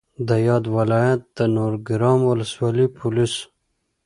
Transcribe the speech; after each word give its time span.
د 0.27 0.29
یاد 0.47 0.63
ولایت 0.77 1.21
د 1.37 1.39
نورګرام 1.55 2.19
ولسوالۍ 2.25 2.87
پولیسو 2.97 3.45